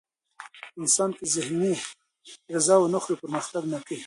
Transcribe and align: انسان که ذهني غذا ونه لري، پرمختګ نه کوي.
انسان 0.79 1.09
که 1.17 1.23
ذهني 1.35 1.73
غذا 2.53 2.75
ونه 2.79 2.99
لري، 3.03 3.15
پرمختګ 3.23 3.63
نه 3.73 3.79
کوي. 3.87 3.99